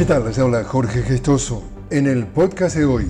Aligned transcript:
¿Qué 0.00 0.06
tal? 0.06 0.24
Les 0.24 0.66
Jorge 0.66 1.02
Gestoso. 1.02 1.62
En 1.90 2.06
el 2.06 2.26
podcast 2.26 2.74
de 2.74 2.86
hoy, 2.86 3.06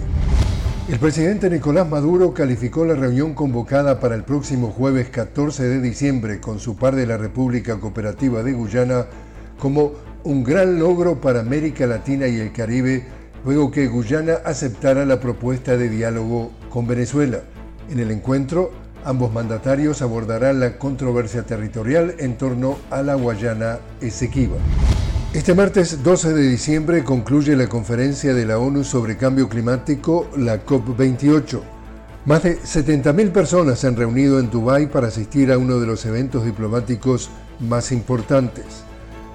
el 0.89 0.99
presidente 0.99 1.49
Nicolás 1.49 1.89
Maduro 1.89 2.35
calificó 2.35 2.85
la 2.85 2.97
reunión 2.97 3.33
convocada 3.33 4.01
para 4.01 4.17
el 4.17 4.25
próximo 4.25 4.73
jueves 4.73 5.09
14 5.09 5.69
de 5.69 5.81
diciembre 5.81 6.41
con 6.41 6.59
su 6.59 6.75
par 6.75 6.97
de 6.97 7.07
la 7.07 7.17
República 7.17 7.79
Cooperativa 7.79 8.43
de 8.43 8.55
Guyana 8.55 9.07
como 9.61 9.93
un 10.25 10.43
gran 10.43 10.81
logro 10.81 11.21
para 11.21 11.39
América 11.39 11.87
Latina 11.87 12.27
y 12.27 12.41
el 12.41 12.53
Caribe, 12.53 13.05
luego 13.45 13.71
que 13.71 13.87
Guyana 13.87 14.39
aceptara 14.45 15.07
la 15.07 15.21
propuesta 15.21 15.77
de 15.77 15.91
diálogo 15.91 16.51
con 16.71 16.89
Venezuela. 16.89 17.39
En 17.89 18.01
el 18.01 18.11
encuentro, 18.11 18.73
ambos 19.05 19.33
mandatarios 19.33 20.03
abordarán 20.03 20.59
la 20.59 20.77
controversia 20.77 21.45
territorial 21.45 22.17
en 22.19 22.37
torno 22.37 22.79
a 22.91 23.01
la 23.03 23.15
Guayana 23.15 23.79
Esequiba. 24.01 24.57
Este 25.33 25.55
martes 25.55 26.03
12 26.03 26.33
de 26.33 26.43
diciembre 26.43 27.05
concluye 27.05 27.55
la 27.55 27.69
conferencia 27.69 28.35
de 28.35 28.45
la 28.45 28.59
ONU 28.59 28.83
sobre 28.83 29.17
cambio 29.17 29.49
climático, 29.49 30.29
la 30.37 30.67
COP28. 30.67 31.61
Más 32.25 32.43
de 32.43 32.59
70.000 32.59 33.31
personas 33.31 33.79
se 33.79 33.87
han 33.87 33.97
reunido 33.97 34.41
en 34.41 34.51
Dubái 34.51 34.89
para 34.89 35.07
asistir 35.07 35.53
a 35.53 35.59
uno 35.59 35.79
de 35.79 35.87
los 35.87 36.05
eventos 36.05 36.45
diplomáticos 36.45 37.31
más 37.61 37.93
importantes. 37.93 38.65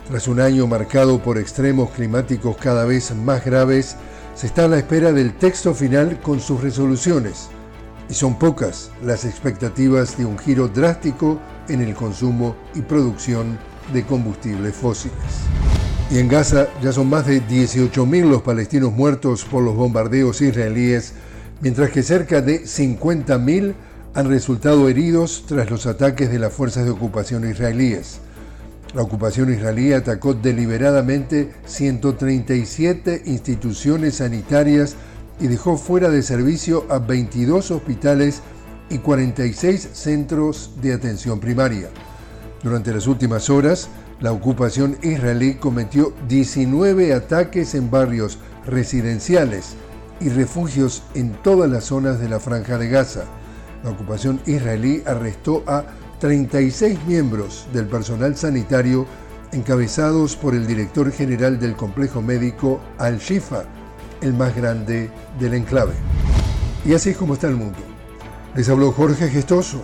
Tras 0.10 0.28
un 0.28 0.42
año 0.42 0.68
marcado 0.68 1.24
por 1.24 1.38
extremos 1.38 1.92
climáticos 1.92 2.58
cada 2.58 2.84
vez 2.84 3.16
más 3.16 3.46
graves, 3.46 3.96
se 4.36 4.48
está 4.48 4.66
a 4.66 4.68
la 4.68 4.80
espera 4.80 5.14
del 5.14 5.34
texto 5.38 5.74
final 5.74 6.20
con 6.20 6.42
sus 6.42 6.62
resoluciones. 6.62 7.48
Y 8.10 8.16
son 8.16 8.38
pocas 8.38 8.92
las 9.02 9.24
expectativas 9.24 10.18
de 10.18 10.26
un 10.26 10.38
giro 10.38 10.68
drástico 10.68 11.40
en 11.70 11.82
el 11.82 11.96
consumo 11.96 12.54
y 12.76 12.82
producción 12.82 13.58
de 13.94 14.04
combustibles 14.04 14.76
fósiles. 14.76 15.16
Y 16.12 16.20
en 16.20 16.28
Gaza 16.28 16.68
ya 16.84 16.92
son 16.92 17.10
más 17.10 17.26
de 17.26 17.42
18.000 17.42 18.30
los 18.30 18.44
palestinos 18.44 18.94
muertos 18.94 19.44
por 19.44 19.64
los 19.64 19.76
bombardeos 19.76 20.40
israelíes, 20.40 21.14
mientras 21.62 21.90
que 21.90 22.04
cerca 22.04 22.42
de 22.42 22.64
50.000 22.64 23.74
han 24.14 24.30
resultado 24.30 24.88
heridos 24.88 25.46
tras 25.48 25.70
los 25.72 25.88
ataques 25.88 26.30
de 26.32 26.38
las 26.38 26.54
fuerzas 26.54 26.86
de 26.86 26.92
ocupación 26.92 27.50
israelíes. 27.50 28.20
La 28.94 29.02
ocupación 29.02 29.52
israelí 29.52 29.94
atacó 29.94 30.36
deliberadamente 30.36 31.52
137 31.66 33.24
instituciones 33.26 34.16
sanitarias 34.16 34.96
y 35.40 35.48
dejó 35.48 35.76
fuera 35.76 36.10
de 36.10 36.22
servicio 36.22 36.86
a 36.88 37.00
22 37.00 37.72
hospitales 37.72 38.42
y 38.92 39.00
46 39.00 39.90
centros 39.92 40.72
de 40.82 40.94
atención 40.94 41.40
primaria. 41.40 41.90
Durante 42.66 42.92
las 42.92 43.06
últimas 43.06 43.52
horas, 43.52 43.90
la 44.20 44.32
ocupación 44.32 44.98
israelí 45.04 45.54
cometió 45.54 46.14
19 46.28 47.14
ataques 47.14 47.76
en 47.76 47.92
barrios 47.92 48.40
residenciales 48.66 49.76
y 50.20 50.30
refugios 50.30 51.04
en 51.14 51.34
todas 51.44 51.70
las 51.70 51.84
zonas 51.84 52.20
de 52.20 52.28
la 52.28 52.40
franja 52.40 52.80
de 52.80 52.90
Gaza. 52.90 53.26
La 53.84 53.92
ocupación 53.92 54.42
israelí 54.48 55.04
arrestó 55.06 55.64
a 55.68 55.84
36 56.20 56.98
miembros 57.06 57.68
del 57.72 57.86
personal 57.86 58.36
sanitario 58.36 59.06
encabezados 59.52 60.36
por 60.36 60.56
el 60.56 60.66
director 60.66 61.12
general 61.12 61.60
del 61.60 61.76
complejo 61.76 62.24
médico 62.24 62.82
Al-Shifa, 62.98 63.66
el 64.22 64.34
más 64.34 64.56
grande 64.56 65.12
del 65.40 65.54
enclave. 65.54 65.94
Y 66.84 66.96
así 66.96 67.12
es 67.12 67.18
como 67.18 67.36
está 67.36 67.48
el 67.48 67.58
mundo. 67.58 67.78
Les 68.56 68.68
habló 68.70 68.92
Jorge 68.92 69.30
Gestoso. 69.30 69.84